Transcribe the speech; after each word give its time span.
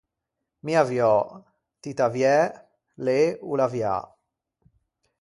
Mi 0.65 0.73
aviò, 0.81 1.11
ti 1.81 1.91
t’aviæ, 1.97 2.35
lê 3.05 3.21
o 3.49 3.53
l’avià. 3.59 3.95